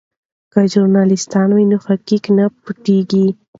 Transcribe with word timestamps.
که 0.51 0.59
ژورنالیست 0.71 1.33
وي 1.51 1.63
نو 1.71 1.77
حقایق 1.87 2.25
نه 2.37 2.45
پټیږي. 2.63 3.25